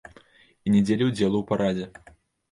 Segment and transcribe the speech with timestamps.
[0.69, 2.15] І не дзеля ўдзелу ў парадзе.